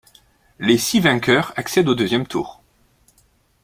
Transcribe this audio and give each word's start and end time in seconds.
Les 0.57 0.79
six 0.79 0.99
vainqueurs 0.99 1.53
accèdent 1.57 1.87
au 1.89 1.93
deuxième 1.93 2.25
tour. 2.25 2.63